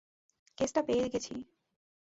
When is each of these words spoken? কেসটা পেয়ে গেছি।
কেসটা 0.57 0.81
পেয়ে 0.87 1.05
গেছি। 1.13 1.33